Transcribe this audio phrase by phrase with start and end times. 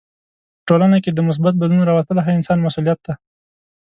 [0.57, 3.13] په ټولنه کې د مثبت بدلون راوستل هر انسان مسولیت دی.